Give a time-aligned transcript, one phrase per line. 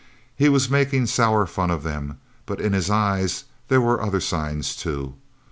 [0.35, 2.17] He was making sour fun of them,
[2.47, 5.13] but in his eyes there were other signs, too.